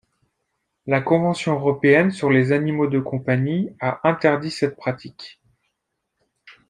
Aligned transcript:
La 0.87 0.99
Convention 0.99 1.53
européenne 1.53 2.09
sur 2.09 2.31
les 2.31 2.53
animaux 2.53 2.87
de 2.87 2.99
compagnie 2.99 3.69
a 3.79 3.99
interdit 4.09 4.49
cette 4.49 4.75
pratique. 4.75 5.39